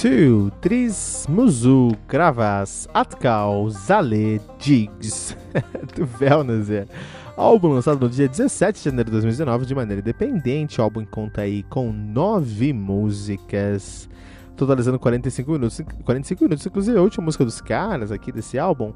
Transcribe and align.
Tu, 0.00 0.50
Tris, 0.62 1.26
Muzu, 1.28 1.90
Gravas, 2.08 2.88
Atkal, 2.94 3.68
Zale, 3.68 4.40
Jigs, 4.58 5.36
do 5.94 6.06
Velnazer. 6.06 6.88
Álbum 7.36 7.74
lançado 7.74 8.00
no 8.00 8.08
dia 8.08 8.26
17 8.26 8.78
de 8.78 8.84
janeiro 8.86 9.10
de 9.10 9.12
2019 9.12 9.66
de 9.66 9.74
maneira 9.74 10.00
independente. 10.00 10.80
O 10.80 10.84
álbum 10.84 11.04
conta 11.04 11.42
aí 11.42 11.62
com 11.64 11.92
nove 11.92 12.72
músicas, 12.72 14.08
totalizando 14.56 14.98
45 14.98 15.52
minutos. 15.52 15.82
45 16.02 16.44
minutos, 16.44 16.64
inclusive 16.64 16.96
a 16.96 17.02
última 17.02 17.26
música 17.26 17.44
dos 17.44 17.60
caras 17.60 18.10
aqui 18.10 18.32
desse 18.32 18.58
álbum 18.58 18.94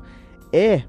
é 0.50 0.84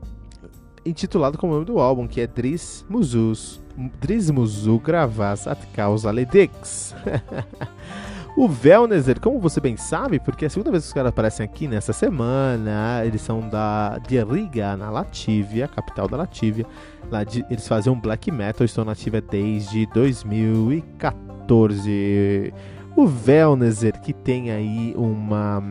intitulado 0.86 1.38
como 1.38 1.52
o 1.52 1.55
nome 1.55 1.65
do 1.65 1.77
álbum, 1.77 2.08
que 2.08 2.21
é 2.21 2.27
Dris 2.27 2.86
Muzus, 2.87 3.61
Dris 3.99 4.31
Muzu 4.31 4.80
Gravas 4.80 5.45
Atkal, 5.45 5.98
Zale, 5.98 6.25
Dix. 6.25 6.95
O 8.38 8.50
Velnezer, 8.50 9.22
como 9.22 9.40
você 9.40 9.62
bem 9.62 9.78
sabe, 9.78 10.20
porque 10.20 10.44
é 10.44 10.48
a 10.48 10.50
segunda 10.50 10.70
vez 10.70 10.84
que 10.84 10.90
os 10.90 10.94
caras 10.94 11.08
aparecem 11.10 11.46
aqui 11.46 11.70
nessa 11.70 11.94
semana, 11.94 13.02
eles 13.06 13.22
são 13.22 13.48
da 13.48 13.98
de 14.00 14.22
Riga, 14.22 14.76
na 14.76 14.90
Latívia, 14.90 15.70
capital 15.70 16.10
da 16.10 16.18
Latívia. 16.18 16.66
Lá 17.10 17.23
de, 17.23 17.46
eles 17.50 17.66
fazem 17.66 17.94
um 17.94 18.00
black 18.00 18.30
metal, 18.32 18.66
estão 18.66 18.84
na 18.84 18.92
ativa 18.92 19.22
desde 19.22 19.86
2014. 19.94 22.54
O 22.94 23.08
Velnezer, 23.08 24.02
que 24.02 24.12
tem 24.12 24.52
aí 24.52 24.94
uma 24.98 25.64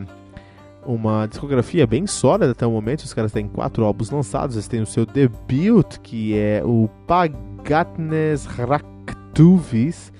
uma 0.83 1.27
discografia 1.27 1.85
bem 1.87 2.07
sólida 2.07 2.51
até 2.51 2.65
o 2.65 2.71
momento. 2.71 3.01
Os 3.01 3.13
caras 3.13 3.31
têm 3.31 3.47
quatro 3.47 3.85
álbuns 3.85 4.09
lançados. 4.09 4.55
Eles 4.55 4.67
têm 4.67 4.81
o 4.81 4.85
seu 4.85 5.05
debut, 5.05 5.99
que 6.01 6.37
é 6.37 6.61
o 6.63 6.89
Pagatnes 7.07 8.45
Raktuvis 8.45 10.11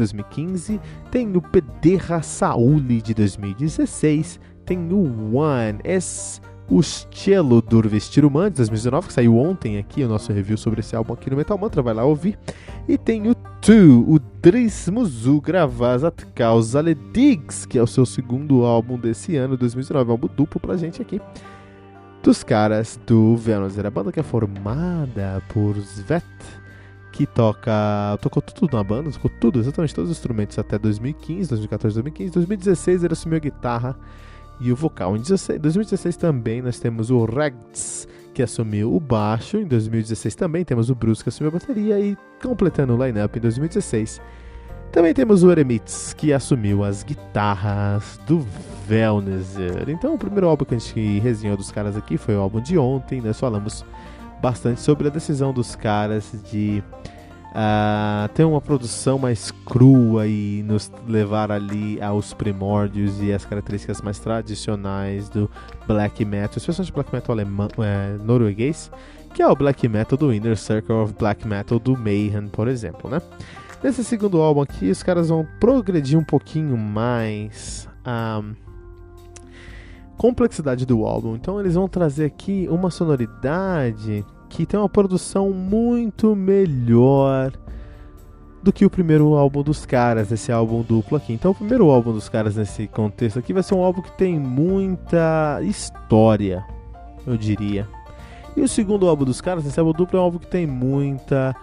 2015, 0.00 0.80
tem 1.10 1.36
o 1.36 1.42
Pederra 1.42 2.22
Sauli 2.22 3.00
de 3.00 3.14
2016, 3.14 4.40
tem 4.64 4.92
o 4.92 5.36
One, 5.36 5.78
es 5.84 6.40
o 6.70 6.82
Cielo 6.82 7.60
dur 7.60 7.88
Vestir 7.88 8.24
Humano 8.24 8.50
de 8.50 8.56
2019, 8.58 9.08
que 9.08 9.12
saiu 9.12 9.36
ontem 9.36 9.76
aqui, 9.76 10.04
o 10.04 10.08
nosso 10.08 10.32
review 10.32 10.56
sobre 10.56 10.80
esse 10.80 10.94
álbum 10.94 11.14
aqui 11.14 11.28
no 11.28 11.36
Metal 11.36 11.58
Mantra, 11.58 11.82
vai 11.82 11.92
lá 11.92 12.04
ouvir. 12.04 12.38
E 12.88 12.96
tem 12.96 13.28
o 13.28 13.34
Two, 13.60 14.08
o 14.08 14.18
Drismuzu 14.40 15.40
Gravazat 15.40 16.24
Causa 16.34 16.80
Ledigs, 16.80 17.66
que 17.66 17.76
é 17.76 17.82
o 17.82 17.86
seu 17.86 18.06
segundo 18.06 18.64
álbum 18.64 18.96
desse 18.96 19.36
ano, 19.36 19.56
2019, 19.56 20.10
álbum 20.12 20.28
duplo 20.34 20.60
pra 20.60 20.76
gente 20.76 21.02
aqui. 21.02 21.20
Dos 22.22 22.44
caras 22.44 23.00
do 23.04 23.36
Venuser, 23.36 23.84
a 23.86 23.90
banda 23.90 24.12
que 24.12 24.20
é 24.20 24.22
formada 24.22 25.42
por 25.52 25.76
Svet, 25.78 26.24
que 27.20 27.26
toca. 27.26 27.70
tocou 28.22 28.42
tudo 28.42 28.74
na 28.74 28.82
banda, 28.82 29.10
tocou 29.10 29.30
tudo, 29.38 29.60
exatamente 29.60 29.94
todos 29.94 30.10
os 30.10 30.16
instrumentos 30.16 30.58
até 30.58 30.78
2015, 30.78 31.50
2014, 31.50 31.94
2015. 31.96 32.32
2016 32.32 33.04
ele 33.04 33.12
assumiu 33.12 33.36
a 33.36 33.40
guitarra 33.40 33.96
e 34.58 34.72
o 34.72 34.76
vocal. 34.76 35.14
Em 35.14 35.20
2016 35.20 36.16
também 36.16 36.62
nós 36.62 36.80
temos 36.80 37.10
o 37.10 37.26
Regs, 37.26 38.08
que 38.32 38.42
assumiu 38.42 38.94
o 38.94 38.98
baixo. 38.98 39.58
Em 39.58 39.66
2016 39.66 40.34
também 40.34 40.64
temos 40.64 40.88
o 40.88 40.94
Bruce, 40.94 41.22
que 41.22 41.28
assumiu 41.28 41.50
a 41.50 41.58
bateria. 41.58 42.00
E 42.00 42.16
completando 42.42 42.96
o 42.96 43.04
line-up 43.04 43.38
em 43.38 43.42
2016. 43.42 44.18
Também 44.90 45.12
temos 45.12 45.44
o 45.44 45.52
Eremitz, 45.52 46.14
que 46.14 46.32
assumiu 46.32 46.82
as 46.82 47.02
guitarras 47.02 48.18
do 48.26 48.44
Velnezer. 48.88 49.90
Então, 49.90 50.14
o 50.14 50.18
primeiro 50.18 50.48
álbum 50.48 50.64
que 50.64 50.74
a 50.74 50.78
gente 50.78 51.18
resenhou 51.18 51.56
dos 51.56 51.70
caras 51.70 51.98
aqui 51.98 52.16
foi 52.16 52.34
o 52.34 52.40
álbum 52.40 52.62
de 52.62 52.78
ontem. 52.78 53.20
Nós 53.20 53.38
falamos 53.38 53.84
bastante 54.40 54.80
sobre 54.80 55.08
a 55.08 55.10
decisão 55.10 55.52
dos 55.52 55.74
caras 55.74 56.32
de 56.50 56.82
uh, 57.50 58.28
ter 58.34 58.44
uma 58.44 58.60
produção 58.60 59.18
mais 59.18 59.50
crua 59.64 60.26
e 60.26 60.62
nos 60.62 60.90
levar 61.06 61.50
ali 61.52 62.00
aos 62.02 62.32
primórdios 62.32 63.20
e 63.22 63.32
as 63.32 63.44
características 63.44 64.00
mais 64.00 64.18
tradicionais 64.18 65.28
do 65.28 65.50
black 65.86 66.24
metal, 66.24 66.56
especialmente 66.56 66.92
black 66.92 67.12
metal 67.12 67.34
alemão, 67.34 67.68
é, 67.78 68.16
norueguês, 68.24 68.90
que 69.34 69.42
é 69.42 69.46
o 69.46 69.54
black 69.54 69.88
metal 69.88 70.18
do 70.18 70.32
Inner 70.32 70.56
Circle 70.56 70.94
of 70.94 71.14
Black 71.18 71.46
Metal 71.46 71.78
do 71.78 71.96
Mayhem, 71.96 72.48
por 72.48 72.68
exemplo, 72.68 73.08
né? 73.08 73.20
Nesse 73.82 74.04
segundo 74.04 74.42
álbum 74.42 74.60
aqui, 74.60 74.90
os 74.90 75.02
caras 75.02 75.30
vão 75.30 75.46
progredir 75.58 76.18
um 76.18 76.24
pouquinho 76.24 76.76
mais 76.76 77.88
a 78.04 78.42
complexidade 80.20 80.84
do 80.84 81.06
álbum. 81.06 81.34
Então 81.34 81.58
eles 81.58 81.76
vão 81.76 81.88
trazer 81.88 82.26
aqui 82.26 82.68
uma 82.70 82.90
sonoridade 82.90 84.22
que 84.50 84.66
tem 84.66 84.78
uma 84.78 84.88
produção 84.88 85.48
muito 85.48 86.36
melhor 86.36 87.50
do 88.62 88.70
que 88.70 88.84
o 88.84 88.90
primeiro 88.90 89.34
álbum 89.34 89.62
dos 89.62 89.86
caras, 89.86 90.30
esse 90.30 90.52
álbum 90.52 90.82
duplo 90.82 91.16
aqui. 91.16 91.32
Então, 91.32 91.52
o 91.52 91.54
primeiro 91.54 91.88
álbum 91.88 92.12
dos 92.12 92.28
caras 92.28 92.56
nesse 92.56 92.86
contexto 92.86 93.38
aqui 93.38 93.54
vai 93.54 93.62
ser 93.62 93.74
um 93.74 93.82
álbum 93.82 94.02
que 94.02 94.12
tem 94.12 94.38
muita 94.38 95.60
história, 95.62 96.62
eu 97.26 97.38
diria. 97.38 97.88
E 98.54 98.60
o 98.60 98.68
segundo 98.68 99.08
álbum 99.08 99.24
dos 99.24 99.40
caras, 99.40 99.64
esse 99.64 99.80
álbum 99.80 99.92
duplo, 99.92 100.18
é 100.18 100.20
um 100.20 100.24
álbum 100.24 100.38
que 100.38 100.48
tem 100.48 100.66
muita 100.66 101.56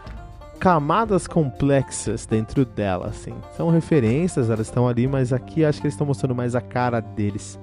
camadas 0.59 1.27
complexas 1.27 2.25
dentro 2.25 2.65
dela, 2.65 3.09
assim. 3.09 3.35
São 3.55 3.69
referências, 3.69 4.49
elas 4.49 4.65
estão 4.65 4.87
ali, 4.87 5.05
mas 5.05 5.31
aqui 5.31 5.63
acho 5.63 5.79
que 5.79 5.85
eles 5.85 5.93
estão 5.93 6.07
mostrando 6.07 6.33
mais 6.33 6.55
a 6.55 6.61
cara 6.61 6.99
deles 6.99 7.59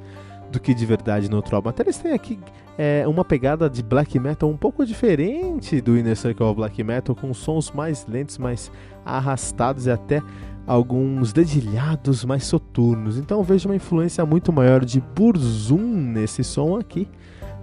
do 0.54 0.60
que 0.60 0.72
de 0.72 0.86
verdade 0.86 1.28
no 1.28 1.42
álbum. 1.52 1.68
Até 1.68 1.82
eles 1.82 1.98
têm 1.98 2.12
aqui 2.12 2.38
é, 2.78 3.06
uma 3.06 3.24
pegada 3.24 3.68
de 3.68 3.82
black 3.82 4.18
metal 4.18 4.48
um 4.48 4.56
pouco 4.56 4.86
diferente 4.86 5.80
do 5.80 5.98
Inner 5.98 6.16
Circle 6.16 6.46
of 6.46 6.56
Black 6.56 6.82
Metal, 6.82 7.14
com 7.14 7.34
sons 7.34 7.70
mais 7.72 8.06
lentos, 8.06 8.38
mais 8.38 8.70
arrastados 9.04 9.86
e 9.86 9.90
até 9.90 10.22
alguns 10.66 11.32
dedilhados 11.32 12.24
mais 12.24 12.44
soturnos. 12.44 13.18
Então 13.18 13.42
vejo 13.42 13.68
uma 13.68 13.76
influência 13.76 14.24
muito 14.24 14.52
maior 14.52 14.84
de 14.84 15.00
Burzum 15.00 15.82
nesse 15.82 16.42
som 16.42 16.78
aqui 16.78 17.08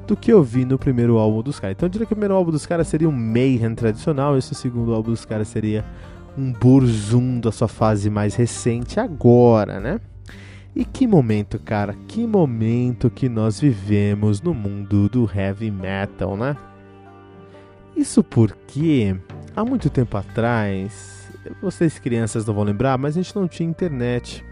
do 0.06 0.16
que 0.16 0.32
eu 0.32 0.44
vi 0.44 0.66
no 0.66 0.78
primeiro 0.78 1.18
álbum 1.18 1.42
dos 1.42 1.60
caras. 1.60 1.76
Então 1.78 1.88
eu 1.88 1.92
diria 1.92 2.06
que 2.06 2.14
o 2.14 2.16
primeiro 2.16 2.36
álbum 2.36 2.52
dos 2.52 2.66
caras 2.66 2.88
seria 2.88 3.08
um 3.08 3.12
Mayhem 3.12 3.74
tradicional, 3.74 4.38
esse 4.38 4.54
segundo 4.54 4.94
álbum 4.94 5.12
dos 5.12 5.26
caras 5.26 5.48
seria 5.48 5.86
um 6.38 6.52
Burzum 6.52 7.40
da 7.40 7.52
sua 7.52 7.68
fase 7.68 8.10
mais 8.10 8.36
recente 8.36 9.00
agora, 9.00 9.80
né? 9.80 10.00
E 10.76 10.86
que 10.86 11.06
momento, 11.06 11.60
cara, 11.60 11.94
que 12.08 12.26
momento 12.26 13.10
que 13.10 13.28
nós 13.28 13.60
vivemos 13.60 14.42
no 14.42 14.54
mundo 14.54 15.10
do 15.10 15.30
heavy 15.34 15.70
metal, 15.70 16.38
né? 16.38 16.56
Isso 17.96 18.24
porque 18.24 19.16
há 19.54 19.66
muito 19.66 19.90
tempo 19.90 20.16
atrás, 20.16 21.30
vocês 21.62 22.00
crianças 22.00 22.46
não 22.46 22.54
vão 22.54 22.64
lembrar, 22.64 22.98
mas 22.98 23.18
a 23.18 23.22
gente 23.22 23.36
não 23.36 23.48
tinha 23.48 23.70
internet. 23.70 24.46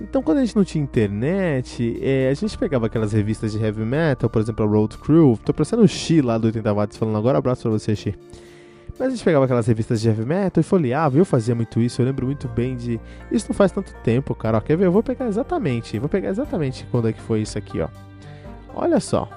Então, 0.00 0.22
quando 0.22 0.38
a 0.38 0.44
gente 0.44 0.56
não 0.56 0.64
tinha 0.64 0.82
internet, 0.82 1.98
é, 2.02 2.28
a 2.28 2.34
gente 2.34 2.56
pegava 2.56 2.86
aquelas 2.86 3.12
revistas 3.12 3.52
de 3.52 3.62
heavy 3.62 3.84
metal, 3.84 4.28
por 4.28 4.40
exemplo, 4.40 4.64
a 4.64 4.68
Road 4.68 4.98
Crew. 4.98 5.38
Tô 5.44 5.54
parecendo 5.54 5.82
o 5.82 5.88
Xi 5.88 6.20
lá 6.20 6.36
do 6.36 6.46
80 6.46 6.72
Watts 6.72 6.98
falando 6.98 7.16
agora, 7.16 7.38
abraço 7.38 7.62
pra 7.62 7.70
você, 7.70 7.96
Xi. 7.96 8.14
Mas 8.98 9.08
a 9.08 9.10
gente 9.10 9.24
pegava 9.24 9.44
aquelas 9.44 9.66
revistas 9.66 10.00
de 10.00 10.08
heavy 10.08 10.24
metal 10.24 10.60
e 10.60 10.64
folheava, 10.64 11.18
eu 11.18 11.24
fazia 11.24 11.54
muito 11.54 11.80
isso, 11.80 12.00
eu 12.00 12.06
lembro 12.06 12.26
muito 12.26 12.48
bem 12.48 12.76
de. 12.76 12.98
Isso 13.30 13.46
não 13.48 13.54
faz 13.54 13.70
tanto 13.70 13.92
tempo, 14.02 14.34
cara. 14.34 14.56
Ó, 14.56 14.60
quer 14.60 14.76
ver? 14.76 14.86
Eu 14.86 14.92
vou 14.92 15.02
pegar 15.02 15.26
exatamente, 15.26 15.98
vou 15.98 16.08
pegar 16.08 16.30
exatamente 16.30 16.86
quando 16.90 17.08
é 17.08 17.12
que 17.12 17.20
foi 17.20 17.42
isso 17.42 17.58
aqui, 17.58 17.80
ó. 17.80 17.88
Olha 18.74 18.98
só. 18.98 19.28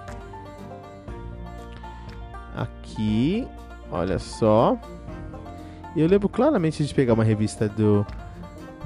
Aqui, 2.56 3.46
olha 3.92 4.18
só. 4.18 4.78
Eu 5.96 6.08
lembro 6.08 6.30
claramente 6.30 6.86
de 6.86 6.94
pegar 6.94 7.14
uma 7.14 7.24
revista 7.24 7.68
do 7.68 8.06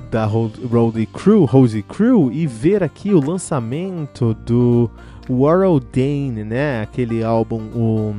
da 0.10 0.26
Roadie 0.26 1.08
Crew, 1.08 1.44
Rosy 1.44 1.82
Crew 1.82 2.32
e 2.32 2.46
ver 2.46 2.84
aqui 2.84 3.12
o 3.12 3.20
lançamento 3.20 4.36
do 4.36 4.90
World 5.28 5.88
Dane, 5.92 6.44
né? 6.44 6.84
Aquele 6.84 7.24
álbum, 7.24 7.62
o 7.74 8.16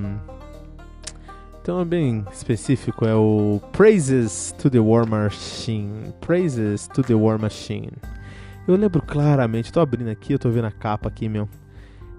então 1.65 1.83
bem 1.83 2.27
específico, 2.31 3.07
é 3.07 3.15
o 3.15 3.59
Praises 3.73 4.55
to 4.59 4.69
the 4.69 4.79
War 4.79 5.09
Machine. 5.09 6.13
Praises 6.21 6.87
to 6.89 7.03
the 7.03 7.15
War 7.15 7.39
Machine. 7.39 7.91
Eu 8.69 8.77
lembro 8.77 9.01
claramente, 9.01 9.73
tô 9.73 9.81
abrindo 9.81 10.11
aqui, 10.11 10.35
eu 10.35 10.39
tô 10.39 10.51
vendo 10.51 10.67
a 10.67 10.71
capa 10.71 11.09
aqui, 11.09 11.27
meu. 11.27 11.49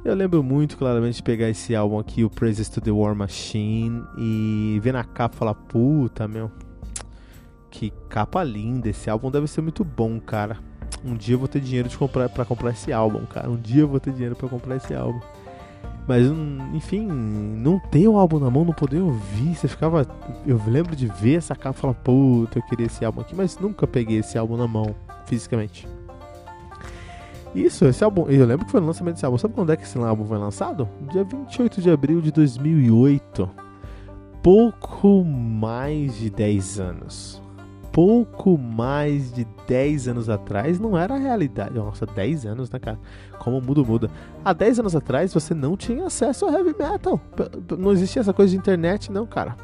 Eu 0.03 0.15
lembro 0.15 0.41
muito 0.41 0.75
claramente 0.75 1.17
de 1.17 1.23
pegar 1.23 1.47
esse 1.47 1.75
álbum 1.75 1.99
aqui, 1.99 2.23
o 2.23 2.29
Praises 2.29 2.67
to 2.69 2.81
the 2.81 2.89
War 2.89 3.13
Machine, 3.13 4.03
e 4.17 4.79
ver 4.81 4.93
na 4.93 5.03
capa 5.03 5.35
e 5.35 5.37
falar, 5.37 5.53
puta, 5.53 6.27
meu, 6.27 6.49
que 7.69 7.93
capa 8.09 8.43
linda, 8.43 8.89
esse 8.89 9.11
álbum 9.11 9.29
deve 9.29 9.45
ser 9.45 9.61
muito 9.61 9.83
bom, 9.83 10.19
cara. 10.19 10.57
Um 11.05 11.13
dia 11.13 11.35
eu 11.35 11.39
vou 11.39 11.47
ter 11.47 11.61
dinheiro 11.61 11.87
de 11.87 11.95
comprar 11.95 12.29
para 12.29 12.45
comprar 12.45 12.71
esse 12.71 12.91
álbum, 12.91 13.23
cara. 13.27 13.47
Um 13.47 13.57
dia 13.57 13.83
eu 13.83 13.87
vou 13.87 13.99
ter 13.99 14.11
dinheiro 14.11 14.35
para 14.35 14.49
comprar 14.49 14.77
esse 14.77 14.95
álbum. 14.95 15.21
Mas, 16.07 16.27
enfim, 16.73 17.07
não 17.07 17.79
ter 17.79 18.07
o 18.07 18.17
álbum 18.17 18.39
na 18.39 18.49
mão, 18.49 18.63
não 18.63 18.73
poder 18.73 19.01
ouvir, 19.01 19.55
você 19.55 19.67
ficava. 19.67 20.05
Eu 20.45 20.61
lembro 20.67 20.95
de 20.95 21.07
ver 21.07 21.35
essa 21.37 21.55
capa 21.55 21.77
e 21.77 21.81
falar, 21.81 21.93
puta, 21.95 22.59
eu 22.59 22.63
queria 22.63 22.85
esse 22.85 23.03
álbum 23.03 23.21
aqui, 23.21 23.35
mas 23.35 23.57
nunca 23.57 23.87
peguei 23.87 24.19
esse 24.19 24.37
álbum 24.37 24.55
na 24.55 24.67
mão, 24.67 24.95
fisicamente. 25.25 25.87
Isso, 27.55 27.85
esse 27.85 28.03
álbum, 28.03 28.27
eu 28.27 28.45
lembro 28.45 28.65
que 28.65 28.71
foi 28.71 28.81
o 28.81 28.85
lançamento 28.85 29.15
desse 29.15 29.25
álbum. 29.25 29.37
Sabe 29.37 29.53
quando 29.53 29.71
é 29.71 29.77
que 29.77 29.83
esse 29.83 29.97
álbum 29.97 30.25
foi 30.25 30.37
lançado? 30.37 30.87
Dia 31.11 31.23
28 31.23 31.81
de 31.81 31.89
abril 31.89 32.21
de 32.21 32.31
2008. 32.31 33.49
Pouco 34.43 35.23
mais 35.23 36.17
de 36.17 36.29
10 36.29 36.79
anos 36.79 37.44
pouco 37.95 38.57
mais 38.57 39.31
de 39.31 39.47
10 39.67 40.09
anos 40.09 40.29
atrás 40.29 40.77
não 40.77 40.97
era 40.97 41.15
a 41.15 41.17
realidade. 41.17 41.75
Nossa, 41.75 42.05
10 42.05 42.45
anos, 42.45 42.69
né, 42.69 42.77
cara? 42.77 42.99
Como 43.39 43.61
muda, 43.61 43.81
muda. 43.83 44.11
Há 44.43 44.51
10 44.51 44.79
anos 44.79 44.97
atrás 44.97 45.33
você 45.33 45.53
não 45.53 45.77
tinha 45.77 46.05
acesso 46.05 46.43
ao 46.43 46.51
heavy 46.51 46.75
metal. 46.77 47.21
Não 47.77 47.93
existia 47.93 48.19
essa 48.19 48.33
coisa 48.33 48.51
de 48.51 48.57
internet, 48.57 49.09
não, 49.09 49.25
cara. 49.25 49.55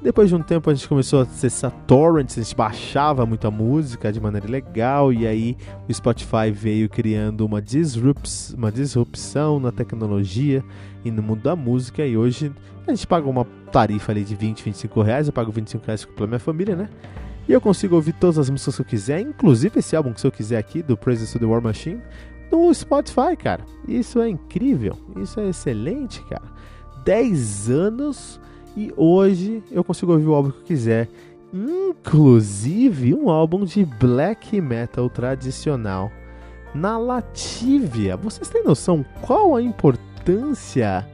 Depois 0.00 0.28
de 0.28 0.34
um 0.36 0.42
tempo 0.42 0.70
a 0.70 0.74
gente 0.74 0.88
começou 0.88 1.20
a 1.20 1.22
acessar 1.22 1.72
torrents, 1.86 2.38
a 2.38 2.42
gente 2.42 2.54
baixava 2.54 3.26
muita 3.26 3.50
música 3.50 4.12
de 4.12 4.20
maneira 4.20 4.48
legal 4.48 5.12
e 5.12 5.26
aí 5.26 5.56
o 5.88 5.92
Spotify 5.92 6.52
veio 6.52 6.88
criando 6.88 7.44
uma, 7.44 7.60
disrups, 7.60 8.54
uma 8.56 8.70
disrupção 8.70 9.58
na 9.58 9.72
tecnologia 9.72 10.64
e 11.04 11.10
no 11.10 11.20
mundo 11.20 11.42
da 11.42 11.56
música 11.56 12.06
e 12.06 12.16
hoje 12.16 12.52
a 12.86 12.90
gente 12.94 13.08
paga 13.08 13.28
uma 13.28 13.44
tarifa 13.72 14.12
ali 14.12 14.22
de 14.22 14.36
20, 14.36 14.62
25 14.62 15.02
reais, 15.02 15.26
eu 15.26 15.32
pago 15.32 15.50
25 15.50 15.84
reais 15.84 16.04
pela 16.04 16.28
minha 16.28 16.38
família, 16.38 16.76
né? 16.76 16.88
E 17.48 17.52
eu 17.52 17.60
consigo 17.60 17.96
ouvir 17.96 18.12
todas 18.12 18.38
as 18.38 18.48
músicas 18.48 18.76
que 18.76 18.82
eu 18.82 18.86
quiser, 18.86 19.20
inclusive 19.20 19.80
esse 19.80 19.96
álbum 19.96 20.12
que 20.12 20.24
eu 20.24 20.30
quiser 20.30 20.58
aqui, 20.58 20.80
do 20.80 20.96
Praises 20.96 21.32
to 21.32 21.38
the 21.38 21.44
War 21.44 21.60
Machine, 21.60 22.00
no 22.52 22.72
Spotify, 22.72 23.36
cara. 23.36 23.64
Isso 23.86 24.20
é 24.20 24.28
incrível, 24.28 24.96
isso 25.20 25.40
é 25.40 25.48
excelente, 25.48 26.22
cara. 26.24 26.44
10 27.04 27.70
anos 27.70 28.40
e 28.76 28.92
hoje 28.96 29.62
eu 29.70 29.82
consigo 29.82 30.12
ouvir 30.12 30.26
o 30.26 30.34
álbum 30.34 30.50
que 30.50 30.58
eu 30.58 30.64
quiser. 30.64 31.08
Inclusive 31.52 33.14
um 33.14 33.30
álbum 33.30 33.64
de 33.64 33.84
black 33.84 34.60
metal 34.60 35.08
tradicional 35.08 36.12
na 36.74 36.98
Latívia. 36.98 38.16
Vocês 38.16 38.48
têm 38.48 38.62
noção 38.62 39.04
qual 39.22 39.56
a 39.56 39.62
importância 39.62 41.06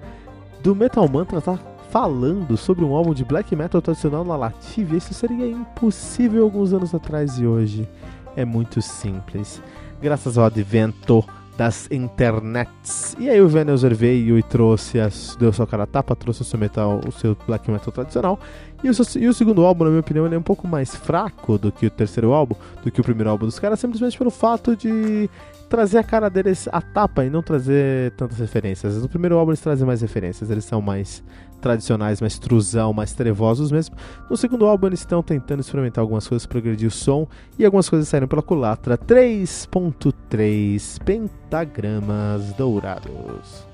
do 0.63 0.75
Metal 0.75 1.09
Mantra 1.09 1.39
estar 1.39 1.59
tá 1.59 1.65
falando 1.91 2.57
sobre 2.57 2.85
um 2.85 2.95
álbum 2.95 3.15
de 3.15 3.25
black 3.25 3.55
metal 3.55 3.81
tradicional 3.81 4.25
na 4.25 4.37
Latívia? 4.37 4.99
Isso 4.99 5.15
seria 5.15 5.47
impossível 5.47 6.43
alguns 6.45 6.73
anos 6.73 6.95
atrás 6.95 7.39
e 7.39 7.47
hoje 7.47 7.89
é 8.37 8.45
muito 8.45 8.83
simples. 8.83 9.63
Graças 10.03 10.37
ao 10.37 10.45
advento 10.45 11.25
das 11.57 11.89
internets. 11.91 13.17
E 13.19 13.31
aí 13.31 13.41
o 13.41 13.49
Venuser 13.49 13.95
veio 13.95 14.39
e 14.39 14.43
trouxe, 14.43 14.99
as, 14.99 15.37
deu 15.37 15.53
sua 15.53 15.67
cara 15.67 15.85
a 15.85 15.87
tapa, 15.87 16.17
trouxe 16.17 16.43
o 16.43 16.45
seu 16.45 16.59
metal, 16.59 17.01
o 17.07 17.13
seu 17.13 17.37
black 17.47 17.71
metal 17.71 17.93
tradicional. 17.93 18.39
E 18.85 18.91
o, 18.91 18.93
e 19.19 19.29
o 19.29 19.33
segundo 19.33 19.65
álbum, 19.65 19.85
na 19.85 19.91
minha 19.91 20.01
opinião, 20.01 20.27
ele 20.27 20.35
é 20.35 20.39
um 20.39 20.43
pouco 20.43 20.69
mais 20.69 20.95
fraco 20.95 21.57
do 21.57 21.73
que 21.73 21.87
o 21.87 21.91
terceiro 21.91 22.35
álbum, 22.35 22.55
do 22.83 22.91
que 22.91 23.01
o 23.01 23.05
primeiro 23.05 23.31
álbum 23.31 23.47
dos 23.47 23.59
caras, 23.59 23.81
simplesmente 23.81 24.19
pelo 24.19 24.31
fato 24.31 24.77
de 24.77 25.31
trazer 25.71 25.97
a 25.97 26.05
cara 26.05 26.29
deles 26.29 26.69
a 26.71 26.83
tapa 26.83 27.25
e 27.25 27.31
não 27.31 27.43
trazer 27.43 28.11
tantas 28.13 28.39
referências. 28.39 29.01
No 29.01 29.09
primeiro 29.09 29.39
álbum 29.39 29.53
eles 29.53 29.61
trazem 29.61 29.87
mais 29.87 30.03
referências, 30.03 30.51
eles 30.51 30.67
são 30.67 30.83
mais 30.83 31.25
tradicionais, 31.63 32.21
mais 32.21 32.39
truzão, 32.39 32.93
mais 32.93 33.15
trevosos 33.15 33.73
mesmo. 33.73 33.97
No 34.29 34.37
segundo 34.37 34.67
álbum 34.67 34.89
eles 34.89 35.01
estão 35.01 35.23
tentando 35.23 35.61
experimentar 35.61 36.03
algumas 36.03 36.29
coisas 36.29 36.45
progredir 36.45 36.89
o 36.89 36.91
som 36.91 37.27
e 37.59 37.65
algumas 37.65 37.89
coisas 37.89 38.07
saíram 38.07 38.29
pela 38.29 38.43
culatra 38.43 38.99
3.3 38.99 41.03
pentagramas 41.03 42.53
dourados. 42.53 43.74